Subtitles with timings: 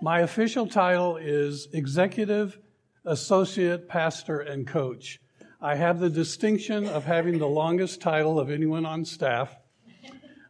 [0.00, 2.58] my official title is Executive
[3.04, 5.20] Associate Pastor and Coach.
[5.60, 9.56] I have the distinction of having the longest title of anyone on staff.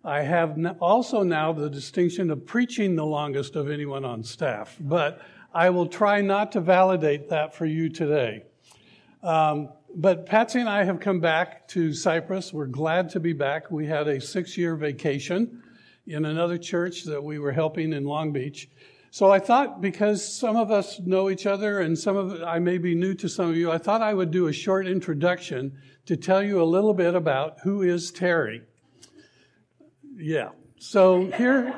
[0.04, 5.22] I have also now the distinction of preaching the longest of anyone on staff, but
[5.54, 8.44] I will try not to validate that for you today.
[9.22, 12.52] Um, but Patsy and I have come back to Cypress.
[12.52, 13.70] We're glad to be back.
[13.70, 15.62] We had a six year vacation
[16.06, 18.68] in another church that we were helping in Long Beach.
[19.10, 22.78] So I thought because some of us know each other and some of I may
[22.78, 26.16] be new to some of you, I thought I would do a short introduction to
[26.16, 28.62] tell you a little bit about who is Terry.
[30.16, 30.50] Yeah.
[30.78, 31.74] So here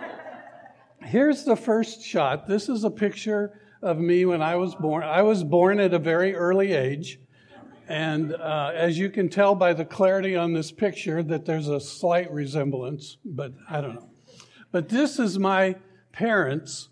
[1.03, 2.47] here's the first shot.
[2.47, 5.05] This is a picture of me when I was born.
[5.05, 7.21] I was born at a very early age.
[7.89, 11.81] And uh, as you can tell by the clarity on this picture, that there's a
[11.81, 14.11] slight resemblance, but I don't know.
[14.71, 15.75] But this is my
[16.13, 16.90] parents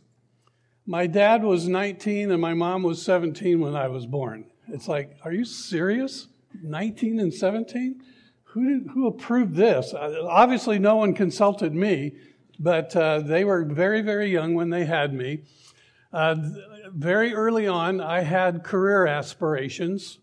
[0.88, 4.46] my dad was 19 and my mom was 17 when I was born.
[4.68, 6.28] It's like, are you serious?
[6.62, 8.00] 19 and 17?
[8.44, 9.92] Who, did, who approved this?
[9.92, 12.14] Uh, obviously, no one consulted me,
[12.58, 15.42] but uh, they were very, very young when they had me.
[16.10, 16.36] Uh,
[16.90, 20.20] very early on, I had career aspirations.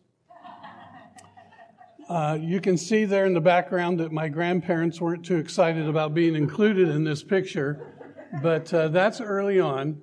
[2.09, 6.15] Uh, you can see there in the background that my grandparents weren't too excited about
[6.15, 7.93] being included in this picture,
[8.41, 10.01] but uh, that's early on.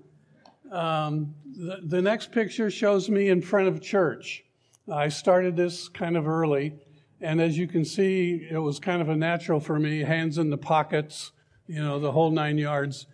[0.73, 4.43] Um, the, the next picture shows me in front of church.
[4.91, 6.73] I started this kind of early,
[7.21, 10.49] and as you can see, it was kind of a natural for me hands in
[10.49, 11.33] the pockets,
[11.67, 13.07] you know, the whole nine yards.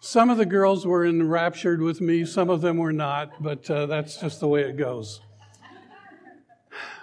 [0.00, 3.84] Some of the girls were enraptured with me, some of them were not, but uh,
[3.86, 5.20] that's just the way it goes.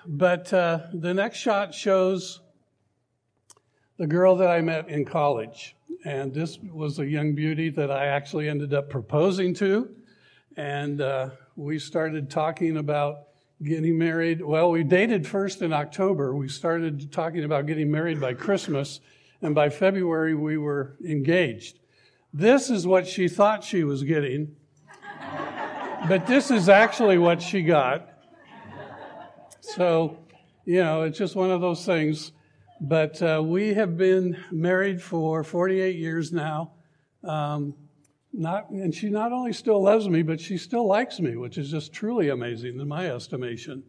[0.07, 2.41] But uh, the next shot shows
[3.97, 5.75] the girl that I met in college.
[6.03, 9.89] And this was a young beauty that I actually ended up proposing to
[10.59, 13.29] and uh, we started talking about
[13.63, 14.41] getting married.
[14.41, 16.35] Well, we dated first in October.
[16.35, 18.99] We started talking about getting married by Christmas,
[19.41, 21.79] and by February, we were engaged.
[22.33, 24.57] This is what she thought she was getting,
[26.09, 28.09] but this is actually what she got.
[29.61, 30.17] So,
[30.65, 32.33] you know, it's just one of those things.
[32.81, 36.71] But uh, we have been married for 48 years now.
[37.23, 37.75] Um,
[38.31, 41.71] not, and she not only still loves me, but she still likes me, which is
[41.71, 43.83] just truly amazing in my estimation.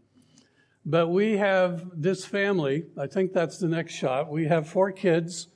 [0.85, 4.31] But we have this family, I think that's the next shot.
[4.31, 5.49] We have four kids,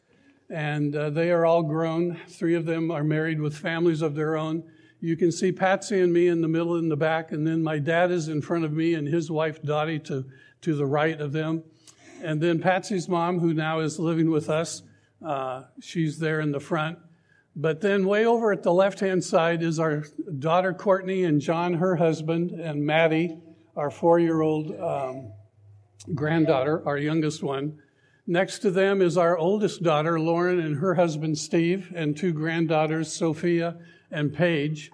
[0.51, 2.21] and uh, they are all grown.
[2.29, 4.65] Three of them are married with families of their own.
[5.01, 7.79] You can see Patsy and me in the middle in the back, and then my
[7.79, 10.27] dad is in front of me and his wife Dottie to,
[10.63, 11.65] to the right of them.
[12.23, 14.83] And then Patsy's mom, who now is living with us,
[15.25, 16.99] uh, she's there in the front.
[17.57, 20.05] But then, way over at the left hand side, is our
[20.39, 23.39] daughter Courtney and John, her husband, and Maddie,
[23.77, 25.33] our four year old um,
[26.15, 27.79] granddaughter, our youngest one.
[28.27, 33.13] Next to them is our oldest daughter, Lauren, and her husband, Steve, and two granddaughters,
[33.13, 33.77] Sophia
[34.11, 34.91] and Paige.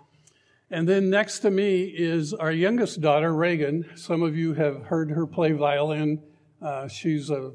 [0.70, 3.88] And then next to me is our youngest daughter, Reagan.
[3.94, 6.22] Some of you have heard her play violin.
[6.60, 7.52] Uh, she's a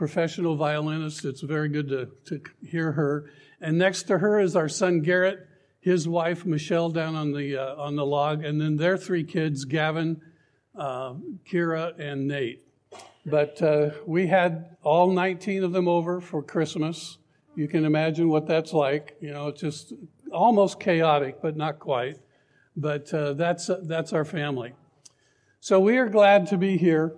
[0.00, 1.26] professional violinist.
[1.26, 3.30] It's very good to, to hear her.
[3.60, 5.46] And next to her is our son Garrett,
[5.78, 9.66] his wife Michelle down on the uh, on the log, and then their three kids,
[9.66, 10.22] Gavin,
[10.74, 11.16] uh,
[11.46, 12.66] Kira, and Nate.
[13.26, 17.18] But uh, we had all 19 of them over for Christmas.
[17.54, 19.18] You can imagine what that's like.
[19.20, 19.92] You know, it's just
[20.32, 22.16] almost chaotic, but not quite.
[22.74, 24.72] But uh, that's that's our family.
[25.60, 27.14] So we are glad to be here.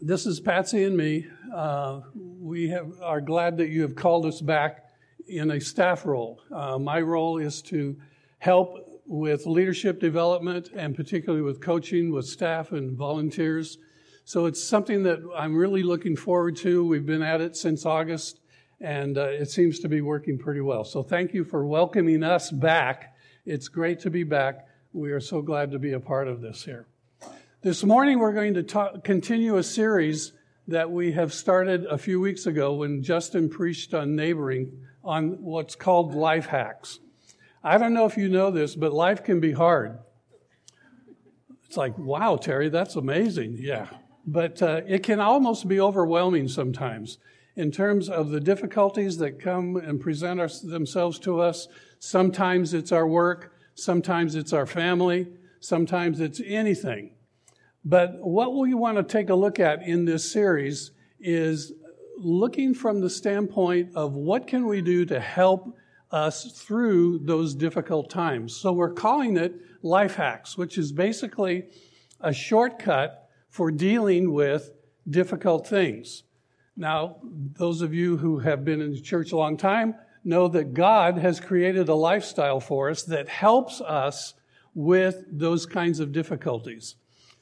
[0.00, 1.26] This is Patsy and me.
[1.52, 4.84] Uh, we have, are glad that you have called us back
[5.26, 6.40] in a staff role.
[6.54, 7.96] Uh, my role is to
[8.38, 13.78] help with leadership development and particularly with coaching with staff and volunteers.
[14.24, 16.86] So it's something that I'm really looking forward to.
[16.86, 18.38] We've been at it since August.
[18.80, 20.84] and uh, it seems to be working pretty well.
[20.84, 23.16] So thank you for welcoming us back.
[23.44, 24.68] It's great to be back.
[24.92, 26.87] We are so glad to be a part of this here.
[27.60, 30.30] This morning, we're going to talk, continue a series
[30.68, 34.70] that we have started a few weeks ago when Justin preached on neighboring
[35.02, 37.00] on what's called life hacks.
[37.64, 39.98] I don't know if you know this, but life can be hard.
[41.64, 43.56] It's like, wow, Terry, that's amazing.
[43.58, 43.88] Yeah.
[44.24, 47.18] But uh, it can almost be overwhelming sometimes
[47.56, 51.66] in terms of the difficulties that come and present our, themselves to us.
[51.98, 55.26] Sometimes it's our work, sometimes it's our family,
[55.58, 57.14] sometimes it's anything.
[57.84, 61.72] But what we want to take a look at in this series is
[62.16, 65.76] looking from the standpoint of what can we do to help
[66.10, 68.56] us through those difficult times.
[68.56, 71.68] So we're calling it life hacks, which is basically
[72.20, 74.72] a shortcut for dealing with
[75.08, 76.24] difficult things.
[76.76, 81.18] Now, those of you who have been in church a long time know that God
[81.18, 84.34] has created a lifestyle for us that helps us
[84.74, 86.96] with those kinds of difficulties.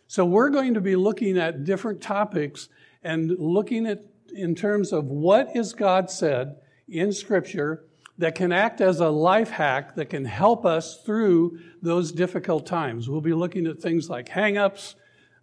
[0.06, 2.68] So we're going to be looking at different topics
[3.02, 4.04] and looking at
[4.34, 6.56] in terms of what is God said
[6.88, 7.84] in scripture
[8.18, 13.08] that can act as a life hack that can help us through those difficult times.
[13.08, 14.94] We'll be looking at things like hangups.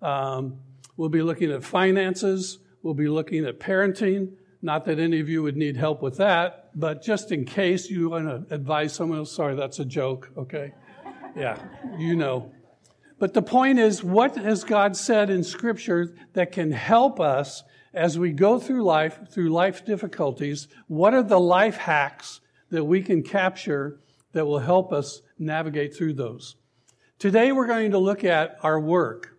[0.02, 0.60] Um,
[0.98, 2.60] we'll be looking at finances.
[2.82, 4.34] We'll be looking at parenting.
[4.62, 8.10] Not that any of you would need help with that, but just in case you
[8.10, 10.74] want to advise someone else, sorry, that's a joke, okay?
[11.36, 11.58] Yeah,
[11.98, 12.52] you know.
[13.24, 18.20] But the point is, what has God said in Scripture that can help us as
[18.20, 20.68] we go through life, through life difficulties?
[20.88, 24.02] What are the life hacks that we can capture
[24.34, 26.58] that will help us navigate through those?
[27.18, 29.38] Today, we're going to look at our work.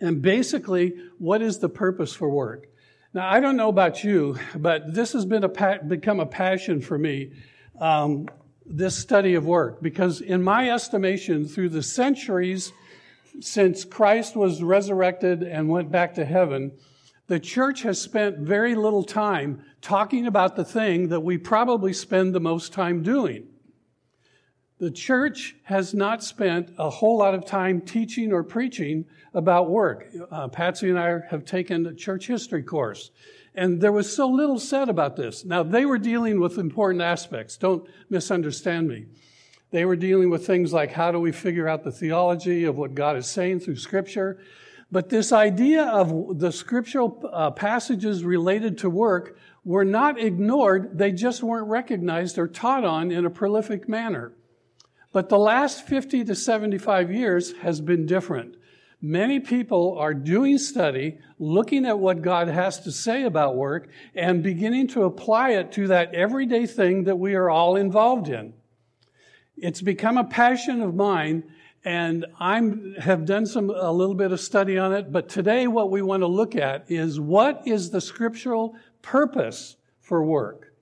[0.00, 2.66] And basically, what is the purpose for work?
[3.12, 6.80] Now, I don't know about you, but this has been a pa- become a passion
[6.80, 7.30] for me,
[7.78, 8.26] um,
[8.66, 12.72] this study of work, because in my estimation, through the centuries
[13.40, 16.72] since Christ was resurrected and went back to heaven,
[17.26, 22.34] the church has spent very little time talking about the thing that we probably spend
[22.34, 23.46] the most time doing.
[24.78, 30.08] The church has not spent a whole lot of time teaching or preaching about work.
[30.30, 33.10] Uh, Patsy and I have taken a church history course,
[33.54, 35.44] and there was so little said about this.
[35.44, 37.56] Now, they were dealing with important aspects.
[37.56, 39.06] Don't misunderstand me.
[39.70, 42.94] They were dealing with things like how do we figure out the theology of what
[42.94, 44.38] God is saying through Scripture.
[44.90, 51.10] But this idea of the scriptural uh, passages related to work were not ignored, they
[51.10, 54.32] just weren't recognized or taught on in a prolific manner.
[55.12, 58.56] But the last 50 to 75 years has been different.
[59.00, 64.42] Many people are doing study, looking at what God has to say about work, and
[64.42, 68.54] beginning to apply it to that everyday thing that we are all involved in.
[69.56, 71.44] It's become a passion of mine,
[71.84, 72.60] and I
[72.98, 75.12] have done some a little bit of study on it.
[75.12, 80.24] But today, what we want to look at is what is the scriptural purpose for
[80.24, 80.72] work.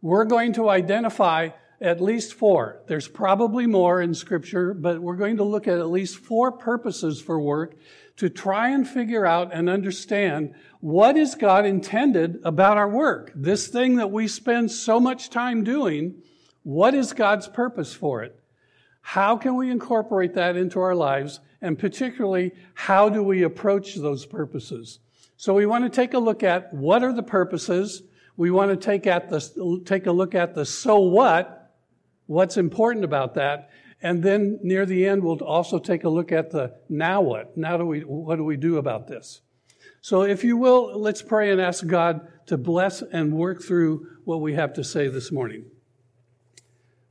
[0.00, 2.80] We're going to identify at least four.
[2.86, 7.20] There's probably more in Scripture, but we're going to look at at least four purposes
[7.20, 7.74] for work
[8.16, 13.32] to try and figure out and understand what is God intended about our work.
[13.34, 16.22] This thing that we spend so much time doing,
[16.62, 18.38] what is God's purpose for it?
[19.00, 21.40] How can we incorporate that into our lives?
[21.60, 25.00] And particularly, how do we approach those purposes?
[25.36, 28.02] So we want to take a look at what are the purposes.
[28.36, 31.58] We want to take at the, take a look at the so what
[32.26, 33.70] what's important about that.
[34.00, 37.56] And then near the end, we'll also take a look at the now what?
[37.56, 39.42] Now do we, what do we do about this?
[40.00, 44.40] So if you will, let's pray and ask God to bless and work through what
[44.40, 45.66] we have to say this morning.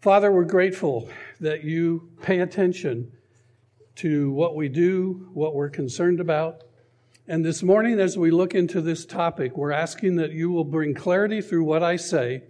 [0.01, 1.07] Father, we're grateful
[1.41, 3.11] that you pay attention
[3.97, 6.63] to what we do, what we're concerned about.
[7.27, 10.95] And this morning, as we look into this topic, we're asking that you will bring
[10.95, 12.41] clarity through what I say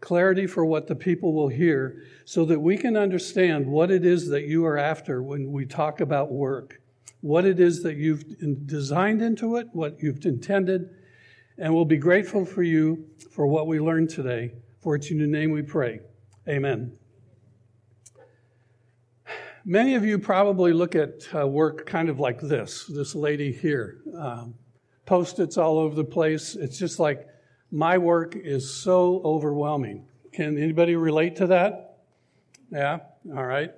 [0.00, 4.28] clarity for what the people will hear, so that we can understand what it is
[4.28, 6.80] that you are after when we talk about work,
[7.20, 8.24] what it is that you've
[8.66, 10.88] designed into it, what you've intended,
[11.58, 14.52] and we'll be grateful for you for what we learned today.
[14.80, 15.98] For it's in your name we pray.
[16.48, 16.92] Amen.
[19.64, 23.98] Many of you probably look at uh, work kind of like this this lady here.
[24.16, 24.54] Um,
[25.08, 26.54] Post its all over the place.
[26.54, 27.26] It's just like
[27.70, 30.06] my work is so overwhelming.
[30.34, 32.00] Can anybody relate to that?
[32.70, 32.98] Yeah,
[33.34, 33.72] all right.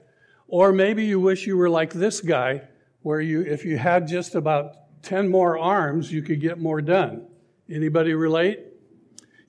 [0.49, 2.63] Or maybe you wish you were like this guy,
[3.03, 7.29] where you, if you had just about 10 more arms, you could get more done.
[7.71, 8.70] Anybody relate?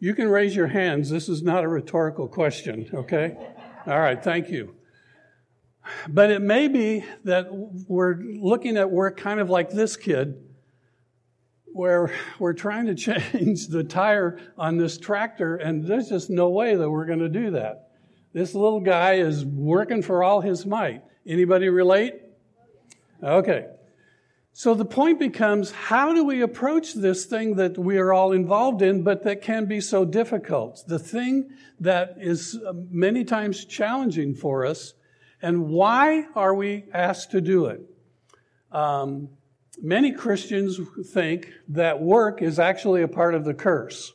[0.02, 1.12] You can raise your hands.
[1.12, 3.38] This is not a rhetorical question, okay?
[3.86, 4.74] All right, thank you.
[6.10, 10.44] But it may be that we're looking at work kind of like this kid,
[11.74, 12.96] where we're trying to
[13.32, 17.30] change the tire on this tractor, and there's just no way that we're going to
[17.30, 17.92] do that.
[18.34, 21.04] This little guy is working for all his might.
[21.28, 22.16] Anybody relate?
[23.22, 23.68] Okay.
[24.54, 28.82] So the point becomes how do we approach this thing that we are all involved
[28.82, 30.84] in, but that can be so difficult?
[30.88, 34.94] The thing that is uh, many times challenging for us,
[35.42, 37.82] and why are we asked to do it?
[38.72, 39.30] Um,
[39.82, 40.80] many Christians
[41.12, 44.14] think that work is actually a part of the curse.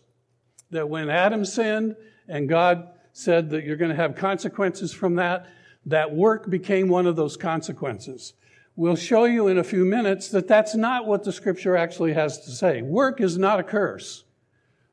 [0.71, 1.97] That when Adam sinned
[2.29, 5.47] and God said that you're going to have consequences from that,
[5.87, 8.35] that work became one of those consequences.
[8.79, 12.45] We'll show you in a few minutes that that's not what the scripture actually has
[12.45, 12.83] to say.
[12.83, 14.25] Work is not a curse,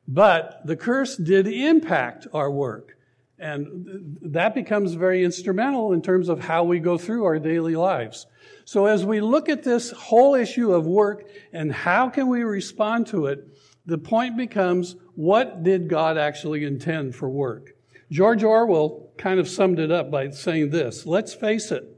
[0.08, 2.96] but the curse did impact our work.
[3.38, 8.26] And that becomes very instrumental in terms of how we go through our daily lives.
[8.64, 13.08] So as we look at this whole issue of work and how can we respond
[13.08, 13.46] to it,
[13.84, 17.76] the point becomes what did God actually intend for work?
[18.10, 21.93] George Orwell kind of summed it up by saying this Let's face it,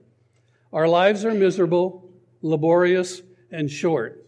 [0.77, 2.07] our lives are miserable,
[2.43, 4.27] laborious, and short.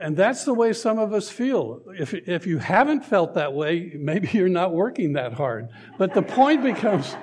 [0.00, 1.82] And that's the way some of us feel.
[1.98, 5.68] If, if you haven't felt that way, maybe you're not working that hard.
[5.98, 7.14] But the point becomes,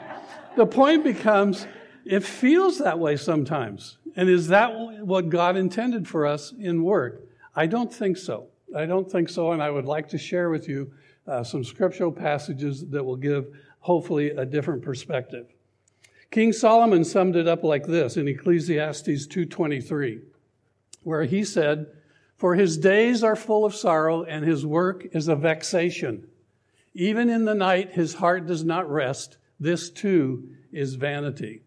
[0.56, 1.66] the point becomes,
[2.06, 3.98] it feels that way sometimes.
[4.16, 4.70] And is that
[5.04, 7.24] what God intended for us in work?
[7.56, 8.50] I don't think so.
[8.78, 9.52] I don't think so.
[9.52, 10.92] And I would like to share with you
[11.26, 13.48] uh, some scriptural passages that will give,
[13.80, 15.48] hopefully, a different perspective.
[16.32, 20.22] King Solomon summed it up like this in Ecclesiastes 2:23,
[21.04, 21.88] where he said,
[22.38, 26.28] "For his days are full of sorrow and his work is a vexation.
[26.94, 29.38] Even in the night his heart does not rest.
[29.60, 31.64] This too is vanity."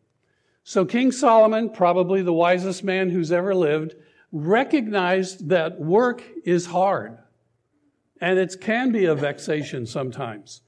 [0.63, 3.97] So King Solomon, probably the wisest man who's ever lived,
[4.31, 7.19] recognized that work is hard.
[8.21, 10.63] And it can be a vexation sometimes.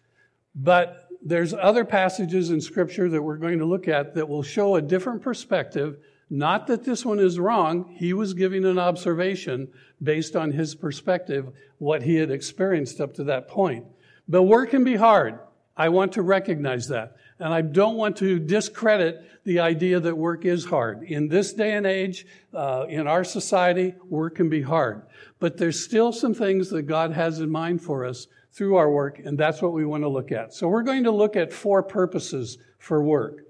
[0.54, 4.76] But there's other passages in Scripture that we're going to look at that will show
[4.76, 5.96] a different perspective.
[6.28, 7.94] Not that this one is wrong.
[7.96, 9.68] He was giving an observation
[10.02, 13.86] based on his perspective, what he had experienced up to that point.
[14.28, 15.38] But work can be hard.
[15.76, 17.16] I want to recognize that.
[17.38, 21.02] And I don't want to discredit the idea that work is hard.
[21.04, 25.02] In this day and age, uh, in our society, work can be hard.
[25.40, 29.18] But there's still some things that God has in mind for us through our work,
[29.18, 30.54] and that's what we want to look at.
[30.54, 33.40] So we're going to look at four purposes for work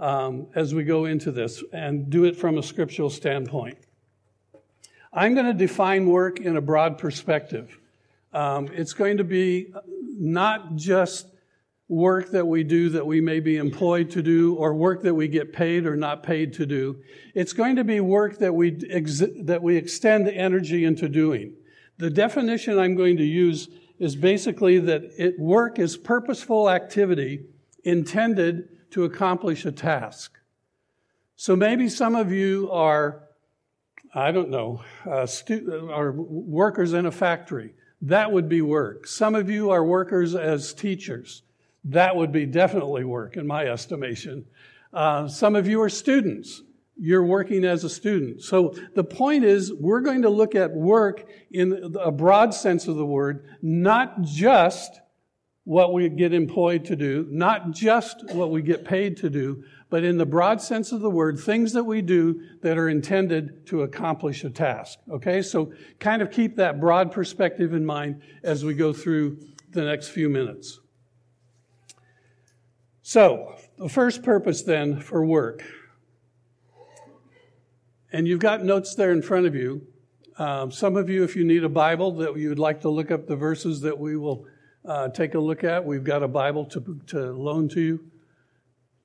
[0.00, 3.78] um, as we go into this and do it from a scriptural standpoint.
[5.12, 7.78] I'm going to define work in a broad perspective.
[8.32, 9.72] Um, it's going to be
[10.18, 11.28] not just
[11.88, 15.28] work that we do that we may be employed to do or work that we
[15.28, 16.96] get paid or not paid to do.
[17.34, 21.54] It's going to be work that we, ex- that we extend energy into doing.
[21.98, 23.68] The definition I'm going to use
[24.02, 27.44] is basically that it, work is purposeful activity
[27.84, 30.40] intended to accomplish a task.
[31.36, 33.22] So maybe some of you are,
[34.12, 37.74] I don't know, uh, stu- are workers in a factory.
[38.00, 39.06] That would be work.
[39.06, 41.42] Some of you are workers as teachers.
[41.84, 44.46] That would be definitely work in my estimation.
[44.92, 46.62] Uh, some of you are students.
[46.96, 48.42] You're working as a student.
[48.42, 52.96] So the point is, we're going to look at work in a broad sense of
[52.96, 55.00] the word, not just
[55.64, 60.02] what we get employed to do, not just what we get paid to do, but
[60.02, 63.82] in the broad sense of the word, things that we do that are intended to
[63.82, 64.98] accomplish a task.
[65.10, 69.38] Okay, so kind of keep that broad perspective in mind as we go through
[69.70, 70.80] the next few minutes.
[73.02, 75.62] So, the first purpose then for work.
[78.12, 79.86] And you've got notes there in front of you.
[80.38, 83.10] Um, some of you, if you need a Bible that you would like to look
[83.10, 84.44] up the verses that we will
[84.84, 88.10] uh, take a look at, we've got a Bible to, to loan to you.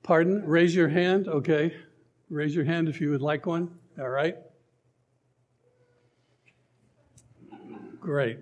[0.02, 0.44] Pardon?
[0.44, 1.26] Raise your hand.
[1.26, 1.74] Okay.
[2.28, 3.70] Raise your hand if you would like one.
[3.98, 4.36] All right.
[8.00, 8.38] Great.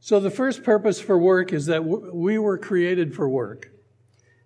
[0.00, 3.70] So, the first purpose for work is that we were created for work.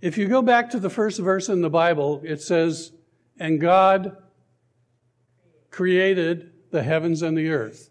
[0.04, 2.92] If you go back to the first verse in the Bible, it says,
[3.38, 4.18] And God
[5.70, 7.88] created the heavens and the earth.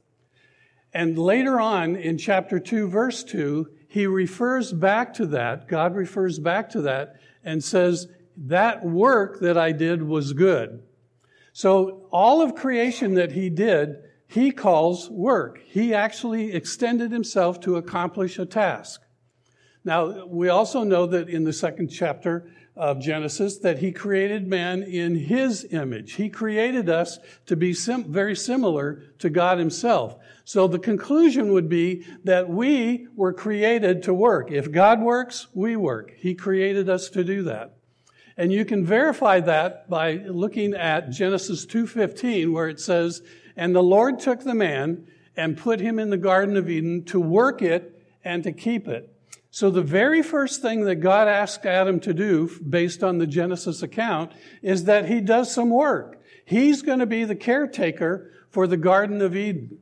[0.94, 5.68] And later on in chapter 2, verse 2, he refers back to that.
[5.68, 10.84] God refers back to that and says, That work that I did was good.
[11.52, 13.96] So, all of creation that he did,
[14.28, 15.62] he calls work.
[15.66, 19.03] He actually extended himself to accomplish a task.
[19.86, 24.82] Now, we also know that in the second chapter of Genesis that he created man
[24.82, 26.14] in his image.
[26.14, 30.18] He created us to be sim- very similar to God himself.
[30.44, 34.52] So the conclusion would be that we were created to work.
[34.52, 36.14] If God works, we work.
[36.18, 37.76] He created us to do that.
[38.36, 43.22] And you can verify that by looking at Genesis 2:15 where it says,
[43.56, 45.06] "And the Lord took the man
[45.38, 49.14] and put him in the garden of Eden to work it and to keep it."
[49.54, 53.84] So the very first thing that God asked Adam to do based on the Genesis
[53.84, 54.32] account
[54.64, 56.20] is that he does some work.
[56.44, 59.78] He's going to be the caretaker for the garden of Eden.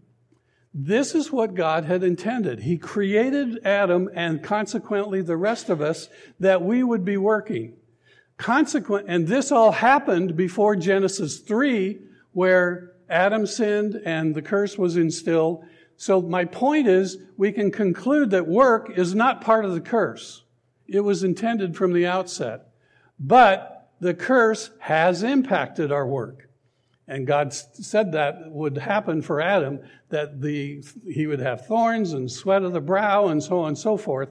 [0.73, 2.59] This is what God had intended.
[2.59, 7.77] He created Adam and consequently the rest of us that we would be working.
[8.35, 11.97] Consequent, and this all happened before Genesis 3,
[12.33, 15.63] where Adam sinned and the curse was instilled.
[16.01, 20.41] So my point is, we can conclude that work is not part of the curse.
[20.87, 22.69] It was intended from the outset.
[23.19, 26.49] But the curse has impacted our work.
[27.07, 29.79] And God said that would happen for Adam,
[30.09, 33.77] that the, he would have thorns and sweat of the brow and so on and
[33.77, 34.29] so forth.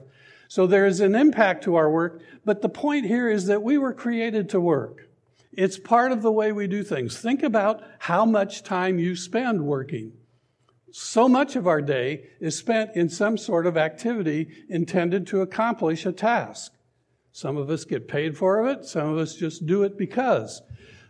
[0.49, 3.77] So there is an impact to our work, but the point here is that we
[3.77, 5.07] were created to work.
[5.53, 7.17] It's part of the way we do things.
[7.17, 10.11] Think about how much time you spend working.
[10.91, 16.05] So much of our day is spent in some sort of activity intended to accomplish
[16.05, 16.73] a task.
[17.31, 20.61] Some of us get paid for it, some of us just do it because.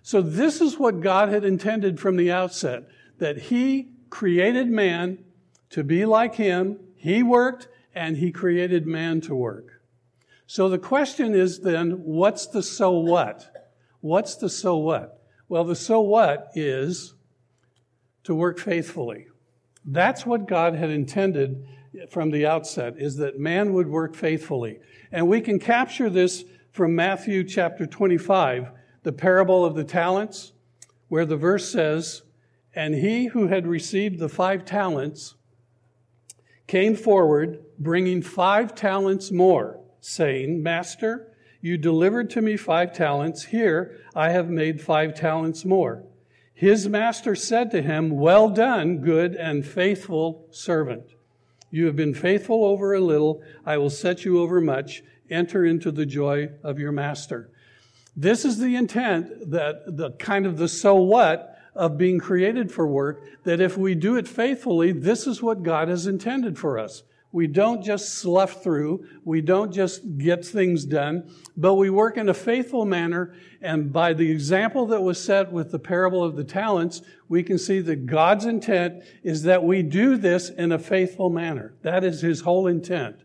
[0.04, 2.84] So this is what God had intended from the outset,
[3.18, 5.20] that He created man
[5.72, 6.80] to be like Him.
[6.96, 9.82] He worked, and he created man to work.
[10.48, 13.72] So the question is then, what's the so what?
[14.02, 15.22] What's the so what?
[15.48, 17.14] Well, the so what is
[18.24, 19.28] to work faithfully.
[19.86, 21.66] That's what God had intended
[22.10, 24.80] from the outset, is that man would work faithfully.
[25.12, 28.70] And we can capture this from Matthew chapter 25,
[29.04, 30.54] the parable of the talents,
[31.10, 32.22] where the verse says,
[32.74, 35.36] And he who had received the five talents
[36.68, 41.28] came forward, bringing five talents more, saying, Master,
[41.60, 43.46] you delivered to me five talents.
[43.46, 46.04] Here I have made five talents more.
[46.62, 51.06] His master said to him, Well done, good and faithful servant.
[51.72, 53.42] You have been faithful over a little.
[53.66, 55.02] I will set you over much.
[55.28, 57.50] Enter into the joy of your master.
[58.16, 62.86] This is the intent that the kind of the so what of being created for
[62.86, 67.02] work that if we do it faithfully, this is what God has intended for us.
[67.34, 69.08] We don't just slough through.
[69.24, 73.34] We don't just get things done, but we work in a faithful manner.
[73.62, 77.58] And by the example that was set with the parable of the talents, we can
[77.58, 81.74] see that God's intent is that we do this in a faithful manner.
[81.84, 83.18] That is his whole intent.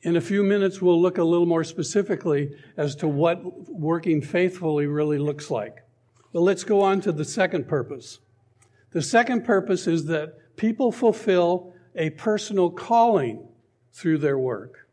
[0.00, 4.86] In a few minutes, we'll look a little more specifically as to what working faithfully
[4.86, 5.84] really looks like.
[6.32, 8.18] But let's go on to the second purpose.
[8.90, 13.48] The second purpose is that people fulfill a personal calling
[13.92, 14.88] through their work.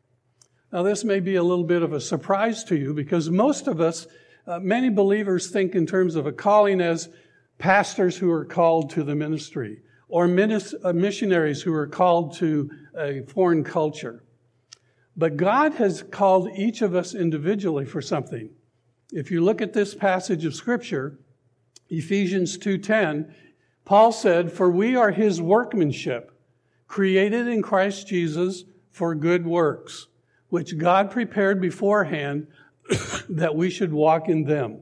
[0.72, 3.82] Now, this may be a little bit of a surprise to you because most of
[3.82, 4.08] us,
[4.46, 7.10] uh, many believers think in terms of a calling as
[7.58, 12.70] pastors who are called to the ministry or minis- uh, missionaries who are called to
[12.98, 14.24] a foreign culture.
[15.16, 18.50] But God has called each of us individually for something.
[19.12, 21.20] If you look at this passage of Scripture,
[21.90, 23.34] Ephesians 2:10,
[23.86, 26.32] Paul said, "For we are his workmanship,
[26.90, 30.08] created in Christ Jesus for good works,
[30.50, 32.48] which God prepared beforehand
[33.30, 34.82] that we should walk in them."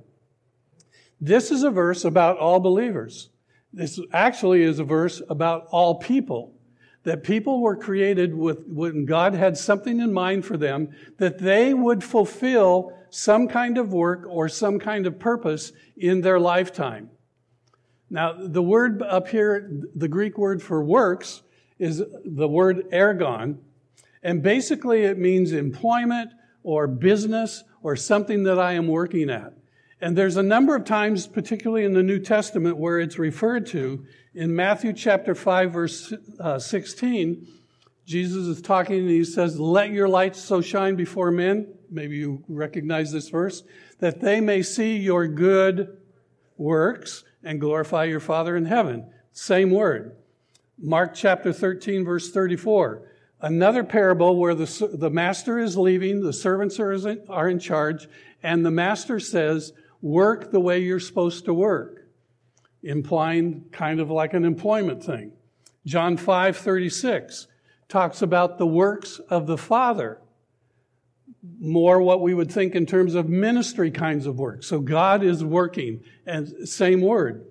[1.22, 3.30] This is a verse about all believers.
[3.74, 6.54] This actually is a verse about all people.
[7.04, 11.74] That people were created with, when God had something in mind for them, that they
[11.74, 17.10] would fulfill some kind of work or some kind of purpose in their lifetime.
[18.10, 21.44] Now, the word up here, the Greek word for works,
[21.80, 23.58] is the word ergon,
[24.24, 26.32] and basically it means employment
[26.64, 29.54] or business or something that I am working at.
[30.00, 34.06] And there's a number of times, particularly in the New Testament, where it's referred to.
[34.36, 37.48] In Matthew chapter 5, verse uh, 16,
[38.06, 42.44] Jesus is talking and he says, Let your light so shine before men maybe you
[42.48, 43.64] recognize this verse,
[44.00, 45.98] that they may see your good
[46.58, 49.10] works and glorify your Father in heaven.
[49.32, 50.16] Same word.
[50.80, 53.04] Mark chapter 13, verse 34.
[53.42, 58.08] Another parable where the, the master is leaving, the servants are in, are in charge,
[58.44, 62.08] and the master says, Work the way you're supposed to work.
[62.84, 65.32] implying kind of like an employment thing.
[65.86, 67.48] John 5 36
[67.88, 70.22] talks about the works of the Father.
[71.60, 74.64] More what we would think in terms of ministry kinds of work.
[74.64, 77.46] So God is working, and same word.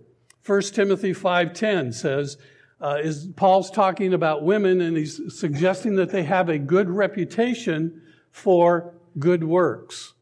[0.45, 2.37] 1 Timothy 5:10 says,
[2.81, 8.03] uh, is Paul's talking about women, and he's suggesting that they have a good reputation
[8.31, 10.15] for good works.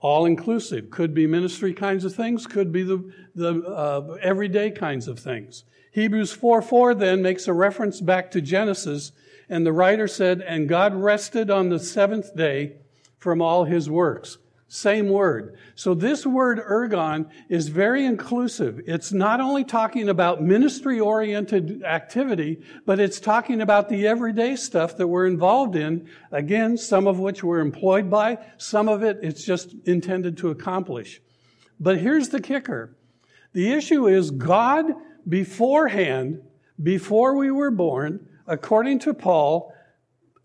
[0.00, 0.90] All inclusive.
[0.90, 5.64] Could be ministry kinds of things, could be the, the uh, everyday kinds of things.
[5.92, 9.12] Hebrews 4 4 then makes a reference back to Genesis,
[9.48, 12.76] and the writer said, And God rested on the seventh day
[13.18, 14.38] from all his works.
[14.72, 15.58] Same word.
[15.74, 18.80] So this word ergon is very inclusive.
[18.86, 24.96] It's not only talking about ministry oriented activity, but it's talking about the everyday stuff
[24.96, 26.08] that we're involved in.
[26.30, 31.20] Again, some of which we're employed by, some of it it's just intended to accomplish.
[31.80, 32.96] But here's the kicker.
[33.52, 34.92] The issue is God
[35.28, 36.42] beforehand,
[36.80, 39.74] before we were born, according to Paul,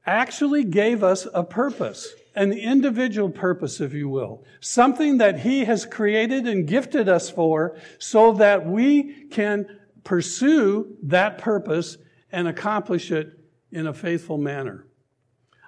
[0.03, 5.85] actually gave us a purpose an individual purpose, if you will, something that He has
[5.85, 9.65] created and gifted us for so that we can
[10.03, 11.97] pursue that purpose
[12.31, 13.39] and accomplish it
[13.71, 14.87] in a faithful manner.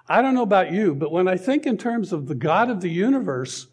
[0.08, 2.80] I don't know about you, but when I think in terms of the God of
[2.80, 3.66] the universe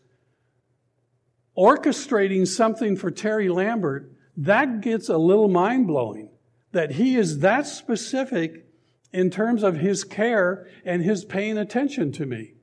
[1.58, 6.30] orchestrating something for Terry Lambert, that gets a little mind blowing
[6.74, 8.66] that he is that specific
[9.14, 12.55] in terms of his care and his paying attention to me.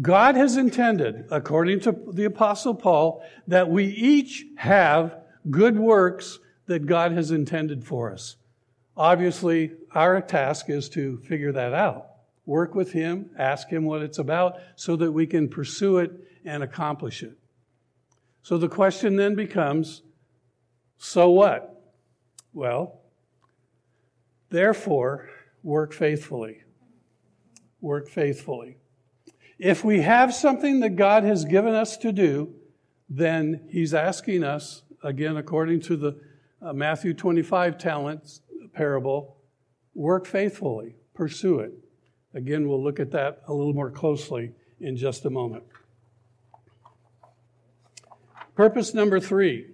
[0.00, 5.16] God has intended, according to the Apostle Paul, that we each have
[5.50, 8.36] good works that God has intended for us.
[8.96, 12.06] Obviously, our task is to figure that out.
[12.46, 16.12] Work with Him, ask Him what it's about, so that we can pursue it
[16.44, 17.36] and accomplish it.
[18.42, 20.02] So the question then becomes
[20.96, 21.92] so what?
[22.52, 23.00] Well,
[24.50, 25.30] therefore,
[25.62, 26.62] work faithfully.
[27.80, 28.78] Work faithfully.
[29.58, 32.54] If we have something that God has given us to do,
[33.08, 36.20] then He's asking us, again, according to the
[36.62, 38.40] uh, Matthew 25 talents
[38.72, 39.36] parable,
[39.94, 41.72] work faithfully, pursue it.
[42.34, 45.64] Again, we'll look at that a little more closely in just a moment.
[48.54, 49.66] Purpose number three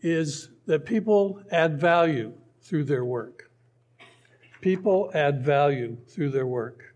[0.00, 2.32] is that people add value
[2.62, 3.50] through their work.
[4.60, 6.89] People add value through their work.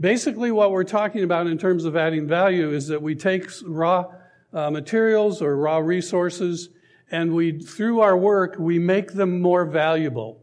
[0.00, 4.06] Basically, what we're talking about in terms of adding value is that we take raw
[4.52, 6.68] uh, materials or raw resources
[7.10, 10.42] and we, through our work, we make them more valuable.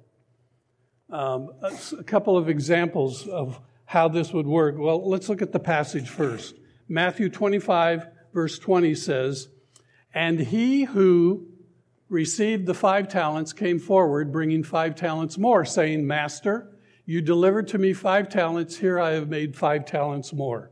[1.10, 4.76] Um, a couple of examples of how this would work.
[4.78, 6.56] Well, let's look at the passage first.
[6.88, 9.50] Matthew 25, verse 20 says,
[10.14, 11.48] And he who
[12.08, 16.71] received the five talents came forward, bringing five talents more, saying, Master,
[17.06, 20.72] you delivered to me five talents, here I have made five talents more.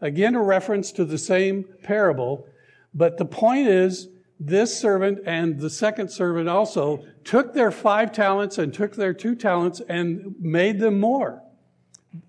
[0.00, 2.46] Again, a reference to the same parable,
[2.92, 8.58] but the point is, this servant and the second servant also took their five talents
[8.58, 11.42] and took their two talents and made them more.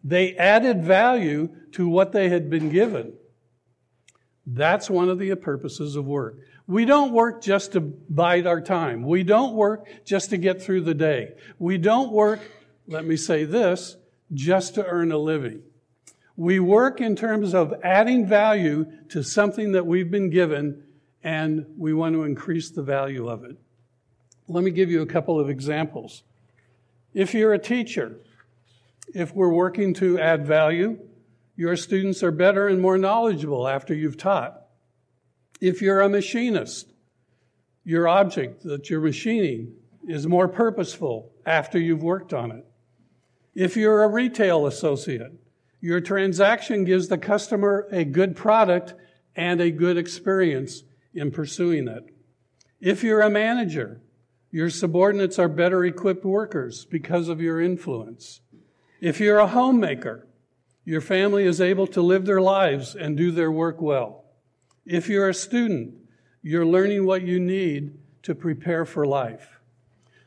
[0.03, 3.13] They added value to what they had been given.
[4.47, 6.37] That's one of the purposes of work.
[6.67, 9.03] We don't work just to bide our time.
[9.03, 11.33] We don't work just to get through the day.
[11.59, 12.39] We don't work
[12.87, 13.97] let me say this,
[14.33, 15.61] just to earn a living.
[16.35, 20.83] We work in terms of adding value to something that we've been given,
[21.23, 23.57] and we want to increase the value of it.
[24.47, 26.23] Let me give you a couple of examples.
[27.13, 28.17] If you're a teacher,
[29.13, 30.99] if we're working to add value,
[31.55, 34.61] your students are better and more knowledgeable after you've taught.
[35.61, 36.91] If you're a machinist,
[37.85, 39.73] your object that you're machining
[40.07, 42.65] is more purposeful after you've worked on it.
[43.55, 45.31] If you're a retail associate,
[45.79, 48.93] your transaction gives the customer a good product
[49.33, 52.13] and a good experience in pursuing it.
[52.81, 54.01] If you're a manager,
[54.51, 58.41] your subordinates are better equipped workers because of your influence.
[58.99, 60.27] If you're a homemaker,
[60.83, 64.25] your family is able to live their lives and do their work well.
[64.85, 65.95] If you're a student,
[66.41, 69.54] you're learning what you need to prepare for life.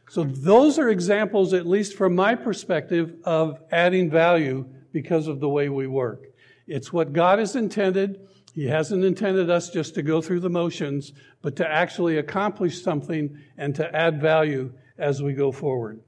[0.09, 5.49] So those are examples, at least from my perspective, of adding value because of the
[5.49, 6.27] way we work.
[6.67, 8.27] It's what God has intended.
[8.55, 13.39] He hasn't intended us just to go through the motions, but to actually accomplish something
[13.57, 16.01] and to add value as we go forward.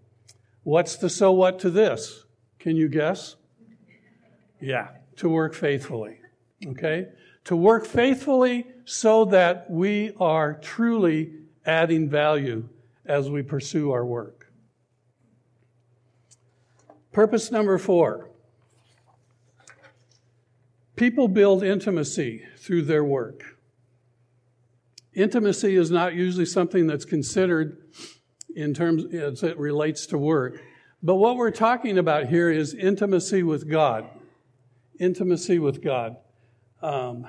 [0.62, 2.24] What's the so what to this?
[2.58, 3.36] Can you guess?
[4.60, 6.18] Yeah, to work faithfully.
[6.66, 7.06] Okay?
[7.44, 11.32] to work faithfully so that we are truly
[11.64, 12.68] adding value
[13.10, 14.52] as we pursue our work.
[17.12, 18.28] Purpose number four
[20.94, 23.42] people build intimacy through their work.
[25.14, 27.78] Intimacy is not usually something that's considered
[28.54, 30.60] in terms as it relates to work.
[31.02, 34.06] But what we're talking about here is intimacy with God.
[34.98, 36.16] Intimacy with God.
[36.82, 37.26] Um,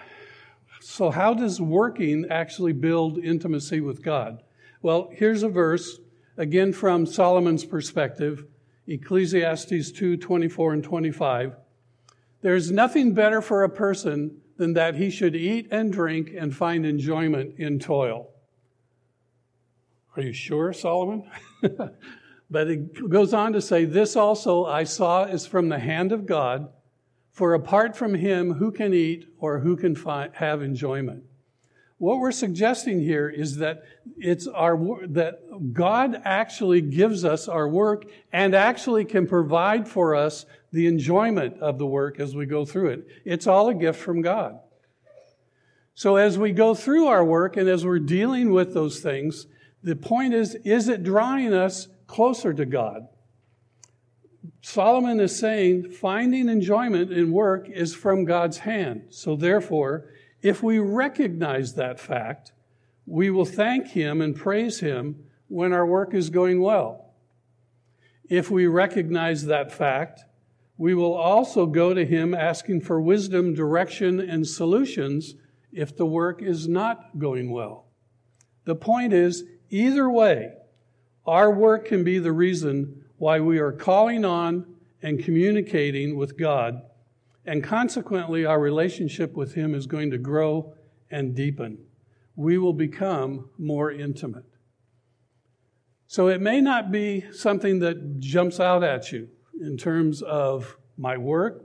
[0.82, 4.44] so, how does working actually build intimacy with God?
[4.82, 6.00] Well, here's a verse,
[6.38, 8.46] again from Solomon's perspective
[8.88, 11.56] Ecclesiastes 2 24 and 25.
[12.42, 16.86] There's nothing better for a person than that he should eat and drink and find
[16.86, 18.30] enjoyment in toil.
[20.16, 21.30] Are you sure, Solomon?
[22.50, 26.26] but it goes on to say, This also I saw is from the hand of
[26.26, 26.70] God,
[27.32, 31.24] for apart from him, who can eat or who can find, have enjoyment?
[32.02, 33.84] What we're suggesting here is that
[34.18, 40.48] it's our that God actually gives us our work and actually can provide for us
[40.72, 43.08] the enjoyment of the work as we go through it.
[43.24, 44.58] It's all a gift from God.
[45.94, 49.46] So as we go through our work and as we're dealing with those things,
[49.84, 53.10] the point is, is it drawing us closer to God?
[54.64, 59.04] Solomon is saying finding enjoyment in work is from God's hand.
[59.12, 60.10] So therefore,
[60.42, 62.52] if we recognize that fact,
[63.06, 67.14] we will thank Him and praise Him when our work is going well.
[68.30, 70.24] If we recognize that fact,
[70.78, 75.36] we will also go to Him asking for wisdom, direction, and solutions
[75.72, 77.86] if the work is not going well.
[78.66, 80.54] The point is, either way,
[81.26, 84.66] our work can be the reason why we are calling on
[85.02, 86.82] and communicating with God,
[87.46, 90.74] and consequently, our relationship with Him is going to grow
[91.10, 91.80] and deepen.
[92.36, 94.46] We will become more intimate.
[96.08, 99.30] So it may not be something that jumps out at you
[99.62, 101.64] in terms of my work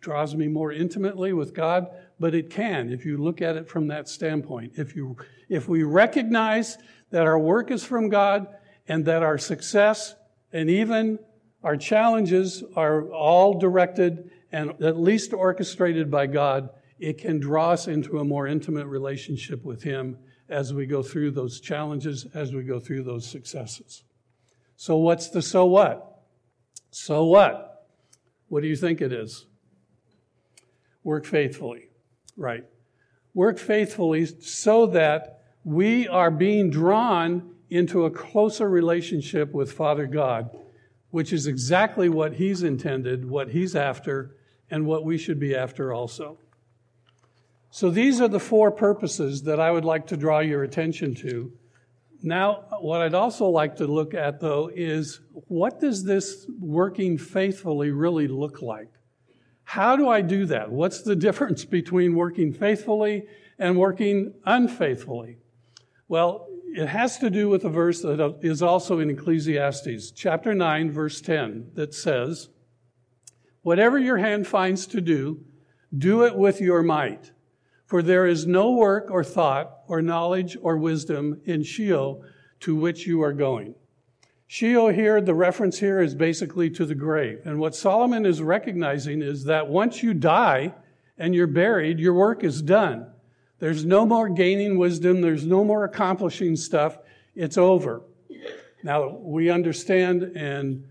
[0.00, 1.88] draws me more intimately with God,
[2.20, 4.72] but it can if you look at it from that standpoint.
[4.76, 5.16] If you
[5.48, 6.78] if we recognize
[7.10, 8.46] that our work is from God
[8.86, 10.14] and that our success
[10.52, 11.18] and even
[11.62, 17.86] our challenges are all directed and at least orchestrated by God, it can draw us
[17.86, 22.62] into a more intimate relationship with Him as we go through those challenges, as we
[22.62, 24.04] go through those successes.
[24.76, 26.22] So, what's the so what?
[26.90, 27.86] So what?
[28.48, 29.46] What do you think it is?
[31.04, 31.90] Work faithfully.
[32.36, 32.64] Right.
[33.34, 40.50] Work faithfully so that we are being drawn into a closer relationship with Father God,
[41.10, 44.36] which is exactly what He's intended, what He's after,
[44.70, 46.38] and what we should be after also.
[47.70, 51.52] So these are the four purposes that I would like to draw your attention to.
[52.22, 57.90] Now, what I'd also like to look at, though, is what does this working faithfully
[57.90, 58.88] really look like?
[59.62, 60.72] How do I do that?
[60.72, 63.26] What's the difference between working faithfully
[63.58, 65.38] and working unfaithfully?
[66.08, 70.90] Well, it has to do with a verse that is also in Ecclesiastes, chapter 9,
[70.90, 72.48] verse 10, that says,
[73.68, 75.44] Whatever your hand finds to do,
[75.94, 77.32] do it with your might.
[77.84, 82.24] For there is no work or thought or knowledge or wisdom in Sheol
[82.60, 83.74] to which you are going.
[84.46, 87.40] Sheol here, the reference here is basically to the grave.
[87.44, 90.72] And what Solomon is recognizing is that once you die
[91.18, 93.06] and you're buried, your work is done.
[93.58, 96.96] There's no more gaining wisdom, there's no more accomplishing stuff.
[97.34, 98.00] It's over.
[98.82, 100.84] Now, we understand, and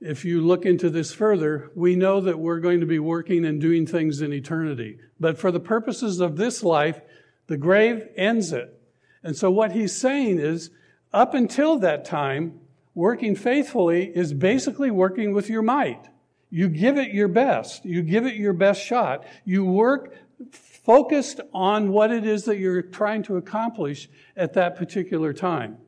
[0.00, 3.60] if you look into this further, we know that we're going to be working and
[3.60, 4.98] doing things in eternity.
[5.18, 7.00] But for the purposes of this life,
[7.48, 8.80] the grave ends it.
[9.22, 10.70] And so, what he's saying is,
[11.12, 12.60] up until that time,
[12.94, 16.08] working faithfully is basically working with your might.
[16.50, 17.84] You give it your best.
[17.84, 19.24] You give it your best shot.
[19.44, 20.14] You work
[20.50, 25.78] focused on what it is that you're trying to accomplish at that particular time.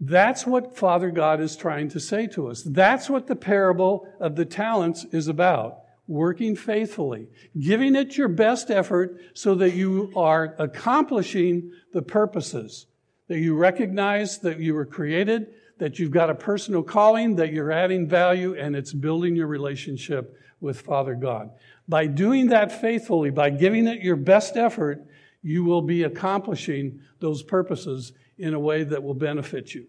[0.00, 2.62] That's what Father God is trying to say to us.
[2.62, 5.80] That's what the parable of the talents is about.
[6.06, 7.26] Working faithfully,
[7.58, 12.86] giving it your best effort so that you are accomplishing the purposes,
[13.26, 17.72] that you recognize that you were created that you've got a personal calling, that you're
[17.72, 21.50] adding value, and it's building your relationship with Father God.
[21.88, 25.06] By doing that faithfully, by giving it your best effort,
[25.42, 29.86] you will be accomplishing those purposes in a way that will benefit you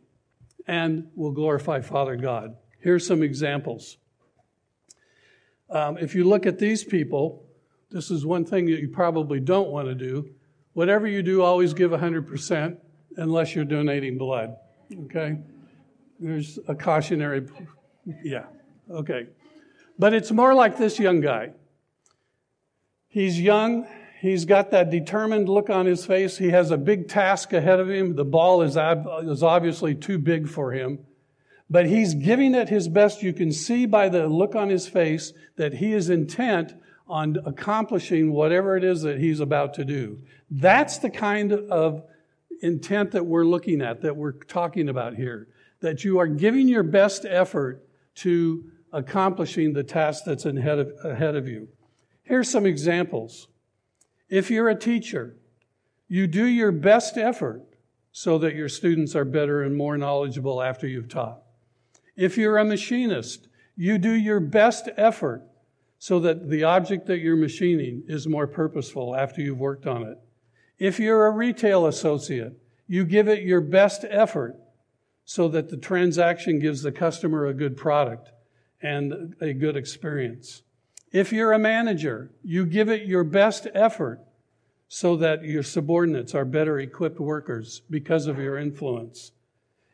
[0.68, 2.56] and will glorify Father God.
[2.80, 3.98] Here's some examples.
[5.70, 7.46] Um, if you look at these people,
[7.92, 10.30] this is one thing that you probably don't want to do.
[10.74, 12.78] Whatever you do, always give 100%
[13.18, 14.56] unless you're donating blood.
[15.06, 15.38] Okay?
[16.20, 17.48] There's a cautionary,
[18.24, 18.46] yeah,
[18.90, 19.28] okay.
[19.98, 21.52] But it's more like this young guy.
[23.08, 23.88] He's young,
[24.20, 26.38] he's got that determined look on his face.
[26.38, 28.16] He has a big task ahead of him.
[28.16, 31.00] The ball is, is obviously too big for him.
[31.70, 33.22] But he's giving it his best.
[33.22, 36.74] You can see by the look on his face that he is intent
[37.08, 40.20] on accomplishing whatever it is that he's about to do.
[40.50, 42.04] That's the kind of
[42.62, 45.48] intent that we're looking at, that we're talking about here.
[45.82, 51.36] That you are giving your best effort to accomplishing the task that's ahead of, ahead
[51.36, 51.70] of you.
[52.24, 53.48] Here's some examples.
[54.30, 55.36] If you're a teacher,
[56.08, 57.64] you do your best effort
[58.12, 61.42] so that your students are better and more knowledgeable after you've taught.
[62.16, 65.44] If you're a machinist, you do your best effort
[65.98, 70.18] so that the object that you're machining is more purposeful after you've worked on it.
[70.78, 72.54] If you're a retail associate,
[72.88, 74.56] you give it your best effort
[75.26, 78.32] so that the transaction gives the customer a good product
[78.82, 80.64] and a good experience.
[81.12, 84.20] If you're a manager, you give it your best effort
[84.88, 89.32] so that your subordinates are better equipped workers because of your influence.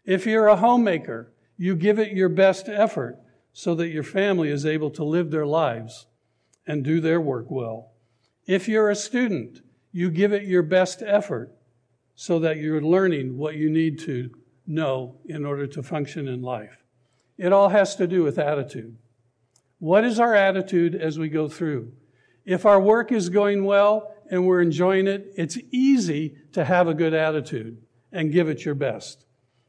[0.06, 3.18] If you're a homemaker, you give it your best effort
[3.54, 6.08] so that your family is able to live their lives
[6.68, 7.92] and do their work well.
[8.46, 11.52] If you're a student, you give it your best effort
[12.16, 14.30] so that you're learning what you need to
[14.68, 16.84] know in order to function in life.
[17.38, 18.98] It all has to do with attitude.
[19.86, 21.92] What is our attitude as we go through?
[22.44, 26.96] If our work is going well and we're enjoying it, it's easy to have a
[26.96, 27.78] good attitude
[28.12, 29.28] and give it your best.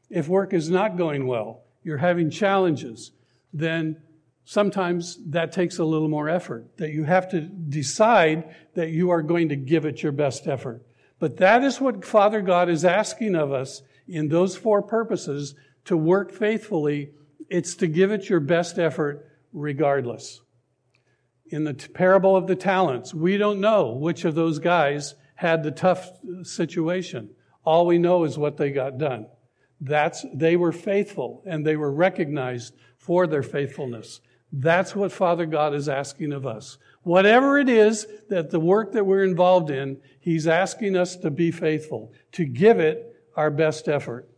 [0.09, 3.11] If work is not going well, you're having challenges,
[3.53, 4.01] then
[4.43, 9.21] sometimes that takes a little more effort, that you have to decide that you are
[9.21, 10.83] going to give it your best effort.
[11.19, 15.53] But that is what Father God is asking of us in those four purposes
[15.85, 17.11] to work faithfully.
[17.51, 19.23] It's to give it your best effort
[19.57, 20.41] regardless.
[21.49, 25.71] In the parable of the talents, we don't know which of those guys had the
[25.71, 26.09] tough
[26.43, 27.29] situation.
[27.63, 29.27] All we know is what they got done.
[29.79, 34.19] That's, they were faithful and they were recognized for their faithfulness.
[34.51, 36.77] That's what Father God is asking of us.
[37.03, 41.51] Whatever it is that the work that we're involved in, He's asking us to be
[41.51, 44.29] faithful, to give it our best effort.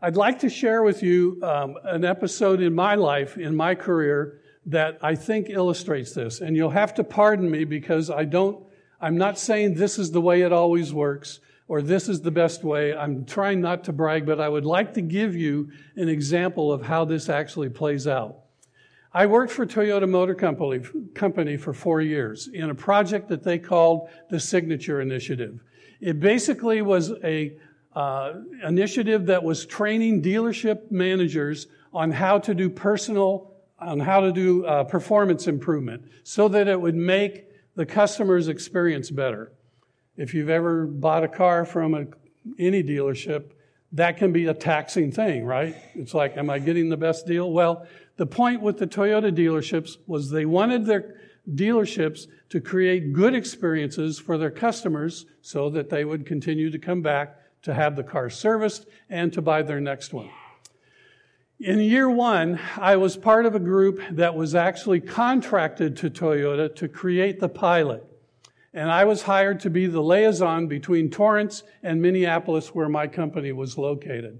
[0.00, 4.40] I'd like to share with you um, an episode in my life, in my career,
[4.66, 6.40] that I think illustrates this.
[6.40, 8.64] And you'll have to pardon me because I don't,
[9.00, 12.62] I'm not saying this is the way it always works or this is the best
[12.62, 12.94] way.
[12.94, 16.82] I'm trying not to brag, but I would like to give you an example of
[16.82, 18.36] how this actually plays out.
[19.12, 20.80] I worked for Toyota Motor Company,
[21.14, 25.60] Company for four years in a project that they called the Signature Initiative.
[26.00, 27.58] It basically was a
[27.98, 28.32] uh,
[28.64, 34.64] initiative that was training dealership managers on how to do personal, on how to do
[34.64, 39.50] uh, performance improvement so that it would make the customer's experience better.
[40.16, 42.06] If you've ever bought a car from a,
[42.56, 43.50] any dealership,
[43.90, 45.74] that can be a taxing thing, right?
[45.94, 47.50] It's like, am I getting the best deal?
[47.50, 47.84] Well,
[48.16, 51.16] the point with the Toyota dealerships was they wanted their
[51.52, 57.02] dealerships to create good experiences for their customers so that they would continue to come
[57.02, 60.30] back to have the car serviced and to buy their next one.
[61.60, 66.74] In year one, I was part of a group that was actually contracted to Toyota
[66.76, 68.04] to create the pilot
[68.74, 73.50] and I was hired to be the liaison between Torrance and Minneapolis, where my company
[73.50, 74.38] was located.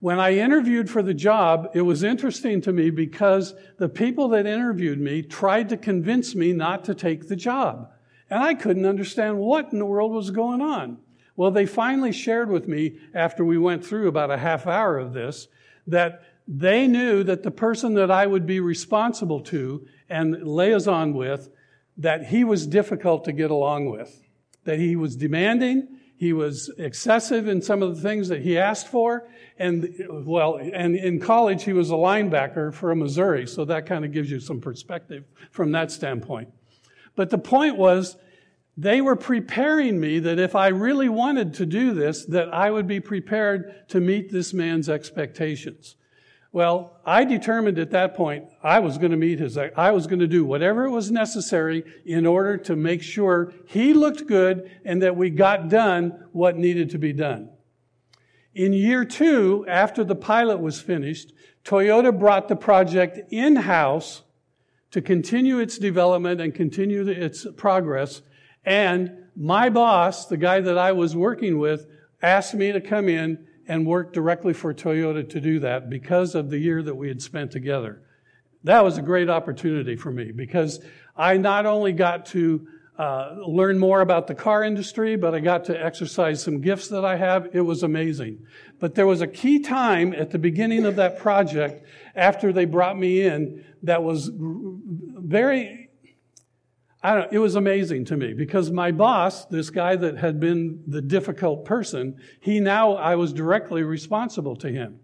[0.00, 4.46] When I interviewed for the job, it was interesting to me because the people that
[4.46, 7.90] interviewed me tried to convince me not to take the job.
[8.30, 10.98] And I couldn't understand what in the world was going on.
[11.38, 15.12] Well, they finally shared with me after we went through about a half hour of
[15.12, 15.46] this
[15.86, 21.48] that they knew that the person that I would be responsible to and liaison with
[21.96, 24.20] that he was difficult to get along with,
[24.64, 28.88] that he was demanding, he was excessive in some of the things that he asked
[28.88, 29.28] for,
[29.60, 34.10] and well, and in college he was a linebacker for Missouri, so that kind of
[34.10, 35.22] gives you some perspective
[35.52, 36.48] from that standpoint.
[37.14, 38.16] But the point was,
[38.78, 42.86] they were preparing me that if I really wanted to do this, that I would
[42.86, 45.96] be prepared to meet this man's expectations.
[46.52, 50.20] Well, I determined at that point I was going to meet his, I was going
[50.20, 55.16] to do whatever was necessary in order to make sure he looked good and that
[55.16, 57.50] we got done what needed to be done.
[58.54, 61.32] In year two, after the pilot was finished,
[61.64, 64.22] Toyota brought the project in house
[64.92, 68.22] to continue its development and continue its progress.
[68.64, 71.86] And my boss, the guy that I was working with,
[72.22, 76.50] asked me to come in and work directly for Toyota to do that because of
[76.50, 78.02] the year that we had spent together.
[78.64, 80.80] That was a great opportunity for me because
[81.16, 82.66] I not only got to
[82.98, 87.04] uh, learn more about the car industry, but I got to exercise some gifts that
[87.04, 87.48] I have.
[87.52, 88.44] It was amazing.
[88.80, 91.86] But there was a key time at the beginning of that project
[92.16, 95.87] after they brought me in that was very,
[97.02, 100.82] I don't, it was amazing to me because my boss, this guy that had been
[100.86, 104.98] the difficult person, he now, I was directly responsible to him.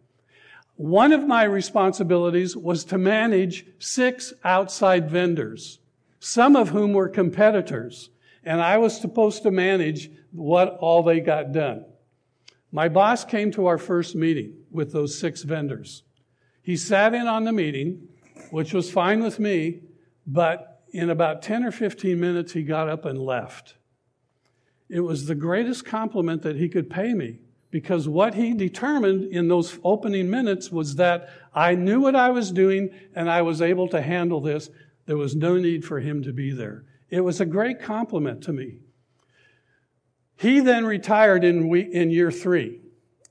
[0.77, 5.79] One of my responsibilities was to manage six outside vendors,
[6.19, 8.11] some of whom were competitors,
[8.43, 11.85] and I was supposed to manage what all they got done.
[12.73, 16.03] My boss came to our first meeting with those six vendors.
[16.61, 18.09] He sat in on the meeting,
[18.51, 19.83] which was fine with me,
[20.27, 23.75] but in about 10 or 15 minutes, he got up and left.
[24.89, 27.41] It was the greatest compliment that he could pay me
[27.73, 32.53] because what he determined in those opening minutes was that I knew what I was
[32.53, 34.71] doing and I was able to handle this.
[35.07, 36.85] There was no need for him to be there.
[37.11, 38.79] It was a great compliment to me.
[40.37, 42.81] He then retired in, in year three,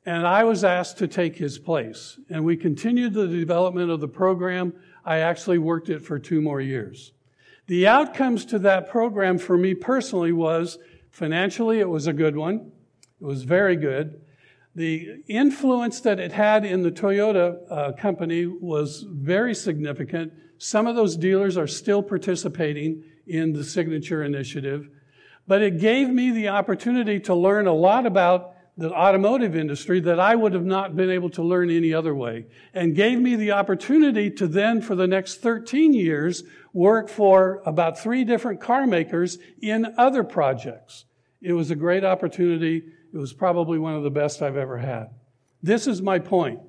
[0.05, 2.19] and I was asked to take his place.
[2.29, 4.73] And we continued the development of the program.
[5.05, 7.13] I actually worked it for two more years.
[7.67, 10.77] The outcomes to that program for me personally was
[11.11, 12.71] financially, it was a good one.
[13.21, 14.21] It was very good.
[14.75, 20.33] The influence that it had in the Toyota uh, company was very significant.
[20.57, 24.89] Some of those dealers are still participating in the signature initiative,
[25.47, 30.19] but it gave me the opportunity to learn a lot about the automotive industry that
[30.19, 33.51] I would have not been able to learn any other way, and gave me the
[33.51, 36.43] opportunity to then, for the next 13 years,
[36.73, 41.05] work for about three different car makers in other projects.
[41.41, 45.11] It was a great opportunity it was probably one of the best I've ever had.
[45.61, 46.59] This is my point.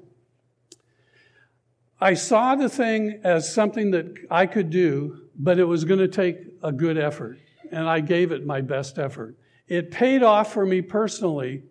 [2.01, 6.09] I saw the thing as something that I could do, but it was going to
[6.09, 7.39] take a good effort,
[7.73, 9.37] and I gave it my best effort.
[9.67, 11.63] It paid off for me personally,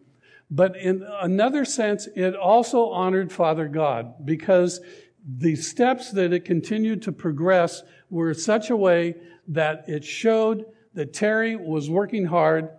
[0.54, 4.82] but in another sense, it also honored Father God because
[5.26, 9.16] the steps that it continued to progress were such a way
[9.48, 12.70] that it showed that Terry was working hard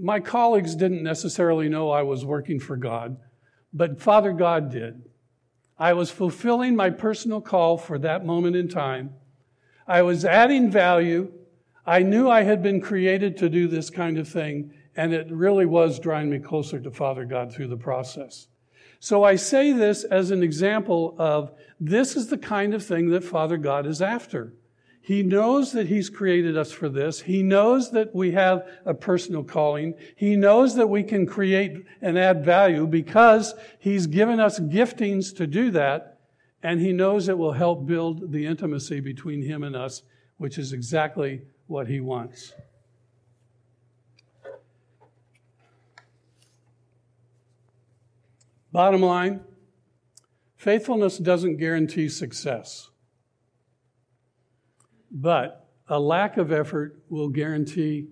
[0.00, 3.18] my colleagues didn't necessarily know I was working for God,
[3.72, 5.02] but Father God did.
[5.78, 9.14] I was fulfilling my personal call for that moment in time.
[9.86, 11.32] I was adding value.
[11.86, 15.64] I knew I had been created to do this kind of thing, and it really
[15.64, 18.48] was drawing me closer to Father God through the process.
[18.98, 23.24] So I say this as an example of this is the kind of thing that
[23.24, 24.52] Father God is after.
[25.00, 27.22] He knows that He's created us for this.
[27.22, 29.94] He knows that we have a personal calling.
[30.16, 35.46] He knows that we can create and add value because He's given us giftings to
[35.46, 36.20] do that.
[36.62, 40.02] And He knows it will help build the intimacy between Him and us,
[40.36, 42.52] which is exactly what He wants.
[48.72, 49.40] Bottom line
[50.56, 52.90] faithfulness doesn't guarantee success.
[55.10, 58.08] But a lack of effort will guarantee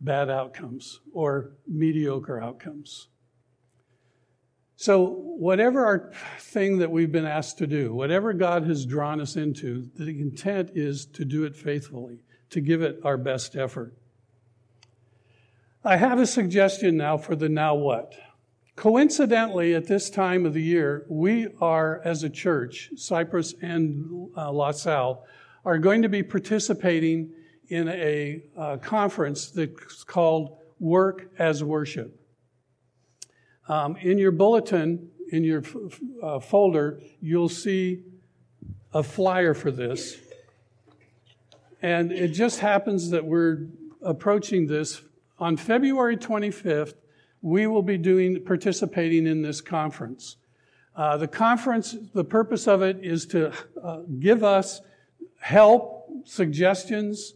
[0.00, 3.08] bad outcomes or mediocre outcomes.
[4.76, 9.34] So, whatever our thing that we've been asked to do, whatever God has drawn us
[9.34, 13.96] into, the intent is to do it faithfully, to give it our best effort.
[15.82, 18.14] I have a suggestion now for the now what.
[18.76, 24.52] Coincidentally, at this time of the year, we are, as a church, Cypress and uh,
[24.52, 25.24] La Salle,
[25.64, 27.32] are going to be participating
[27.68, 32.20] in a uh, conference that's called Work as Worship.
[33.66, 38.02] Um, in your bulletin, in your f- uh, folder, you'll see
[38.92, 40.18] a flyer for this.
[41.80, 43.68] And it just happens that we're
[44.02, 45.00] approaching this
[45.38, 46.94] on February 25th.
[47.46, 50.36] We will be doing participating in this conference.
[50.96, 54.80] Uh, the conference, the purpose of it is to uh, give us
[55.38, 57.34] help, suggestions,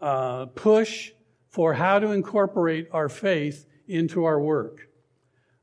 [0.00, 1.10] uh, push
[1.50, 4.88] for how to incorporate our faith into our work.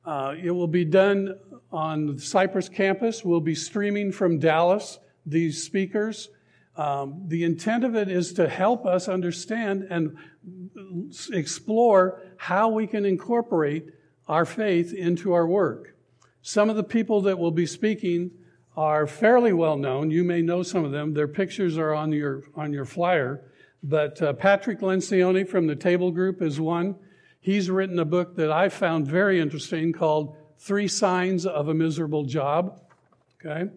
[0.06, 1.40] Uh, it will be done
[1.72, 3.26] on the Cypress campus.
[3.26, 6.30] We'll be streaming from Dallas these speakers.
[6.76, 10.16] Um, the intent of it is to help us understand and
[11.34, 13.90] explore how we can incorporate
[14.26, 15.94] our faith into our work.
[16.42, 18.32] Some of the people that will be speaking
[18.78, 20.10] are fairly well known.
[20.10, 21.14] You may know some of them.
[21.14, 23.44] Their pictures are on your, on your flyer.
[23.84, 26.96] But uh, Patrick Lencioni from the Table Group is one.
[27.42, 32.24] He's written a book that I found very interesting called Three Signs of a Miserable
[32.24, 32.82] Job.
[33.46, 33.70] Okay?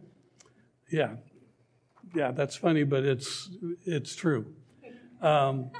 [0.88, 1.16] Yeah.
[2.14, 3.50] Yeah, that's funny, but it's,
[3.84, 4.54] it's true.
[5.20, 5.72] Um,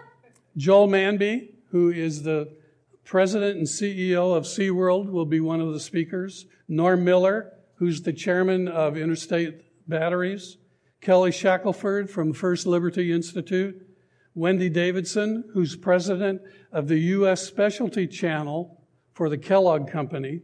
[0.56, 2.60] Joel Manby, who is the
[3.04, 6.46] president and CEO of SeaWorld, will be one of the speakers.
[6.68, 10.58] Norm Miller, who's the chairman of Interstate Batteries.
[11.00, 13.86] Kelly Shackelford from First Liberty Institute.
[14.34, 16.40] Wendy Davidson, who's president
[16.70, 17.42] of the U.S.
[17.42, 18.80] Specialty Channel
[19.12, 20.40] for the Kellogg Company.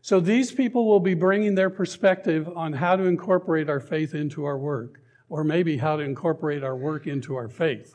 [0.00, 4.44] So these people will be bringing their perspective on how to incorporate our faith into
[4.44, 7.94] our work, or maybe how to incorporate our work into our faith.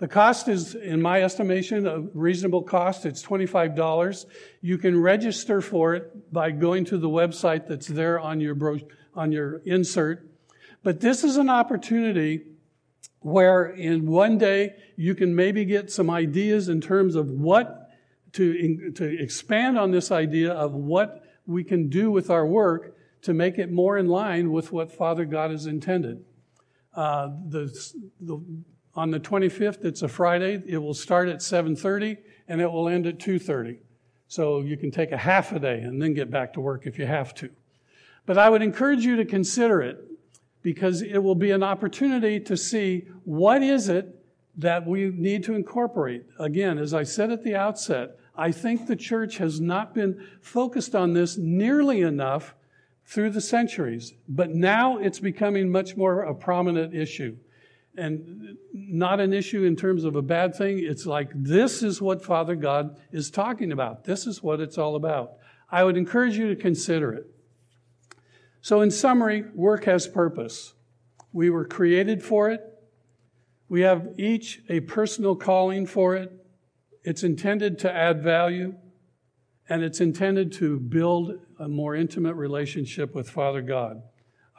[0.00, 3.04] The cost is, in my estimation, a reasonable cost.
[3.04, 4.24] It's $25.
[4.62, 8.80] You can register for it by going to the website that's there on your, bro-
[9.14, 10.26] on your insert.
[10.82, 12.46] But this is an opportunity
[13.18, 17.90] where in one day you can maybe get some ideas in terms of what
[18.32, 23.34] to, to expand on this idea of what we can do with our work to
[23.34, 26.24] make it more in line with what Father God has intended.
[26.94, 28.42] Uh, the, the
[28.94, 30.62] on the 25th, it's a Friday.
[30.66, 32.18] It will start at 7:30
[32.48, 33.78] and it will end at 2:30.
[34.26, 36.98] So you can take a half a day and then get back to work if
[36.98, 37.50] you have to.
[38.26, 39.98] But I would encourage you to consider it
[40.62, 44.24] because it will be an opportunity to see what is it
[44.56, 46.26] that we need to incorporate.
[46.38, 50.94] Again, as I said at the outset, I think the church has not been focused
[50.94, 52.54] on this nearly enough
[53.04, 57.36] through the centuries, but now it's becoming much more a prominent issue
[57.96, 60.78] and not an issue in terms of a bad thing.
[60.78, 64.04] It's like this is what Father God is talking about.
[64.04, 65.34] This is what it's all about.
[65.70, 67.26] I would encourage you to consider it.
[68.60, 70.74] So, in summary, work has purpose.
[71.32, 72.60] We were created for it.
[73.68, 76.32] We have each a personal calling for it.
[77.04, 78.74] It's intended to add value,
[79.68, 84.02] and it's intended to build a more intimate relationship with Father God.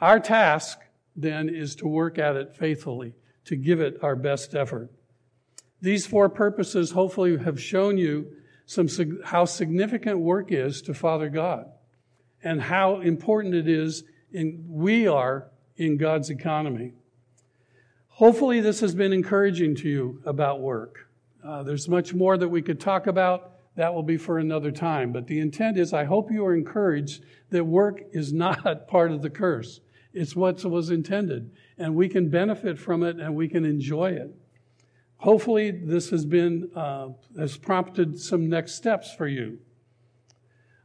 [0.00, 0.80] Our task
[1.14, 3.14] then is to work at it faithfully
[3.46, 4.90] to give it our best effort.
[5.80, 8.32] These four purposes hopefully have shown you
[8.66, 8.88] some,
[9.24, 11.66] how significant work is to Father God
[12.42, 16.92] and how important it is in, we are in God's economy.
[18.08, 21.08] Hopefully, this has been encouraging to you about work.
[21.44, 23.52] Uh, there's much more that we could talk about.
[23.76, 25.12] That will be for another time.
[25.12, 29.22] But the intent is I hope you are encouraged that work is not part of
[29.22, 29.80] the curse.
[30.12, 34.34] It's what was intended and we can benefit from it and we can enjoy it.
[35.18, 37.08] Hopefully, this has been uh,
[37.38, 39.58] has prompted some next steps for you.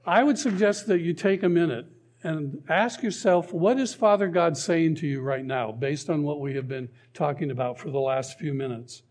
[0.05, 1.87] I would suggest that you take a minute
[2.23, 6.39] and ask yourself, what is Father God saying to you right now, based on what
[6.39, 9.03] we have been talking about for the last few minutes?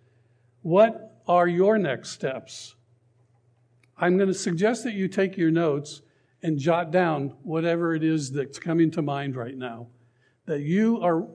[0.63, 2.77] What are your next steps?
[3.99, 6.03] I'm going to suggest that you take your notes
[6.43, 9.89] and jot down whatever it is that's coming to mind right now
[10.47, 11.27] that you are,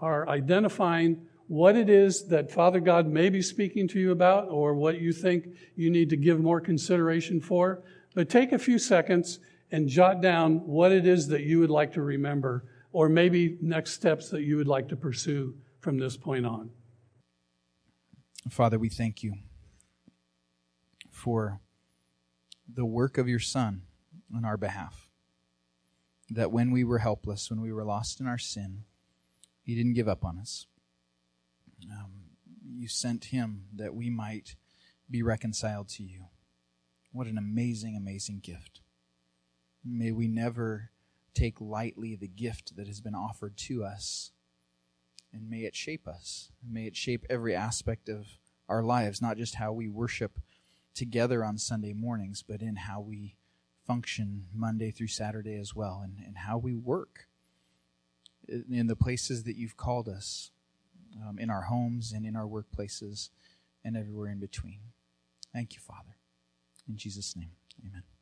[0.00, 4.74] are identifying what it is that Father God may be speaking to you about or
[4.74, 7.82] what you think you need to give more consideration for.
[8.14, 9.38] But take a few seconds
[9.70, 13.92] and jot down what it is that you would like to remember or maybe next
[13.92, 16.70] steps that you would like to pursue from this point on.
[18.50, 19.34] Father, we thank you
[21.10, 21.60] for
[22.72, 23.82] the work of your Son
[24.34, 25.05] on our behalf
[26.30, 28.84] that when we were helpless, when we were lost in our sin,
[29.62, 30.66] He didn't give up on us.
[31.90, 32.12] Um,
[32.74, 34.56] you sent Him that we might
[35.10, 36.26] be reconciled to you.
[37.12, 38.80] What an amazing, amazing gift.
[39.84, 40.90] May we never
[41.32, 44.32] take lightly the gift that has been offered to us,
[45.32, 46.50] and may it shape us.
[46.68, 48.26] May it shape every aspect of
[48.68, 50.40] our lives, not just how we worship
[50.94, 53.36] together on Sunday mornings, but in how we
[53.86, 57.28] function Monday through Saturday as well, and, and how we work
[58.48, 60.50] in the places that you've called us,
[61.26, 63.30] um, in our homes and in our workplaces,
[63.84, 64.80] and everywhere in between.
[65.52, 66.16] Thank you, Father.
[66.88, 67.52] In Jesus' name,
[67.84, 68.15] amen.